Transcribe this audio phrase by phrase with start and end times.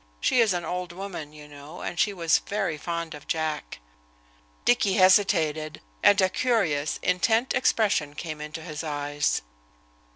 [0.19, 3.77] She is an old woman, you know, and she was very fond of Jack."
[4.65, 9.43] Dicky hesitated, and a curious, intent expression came into his eyes.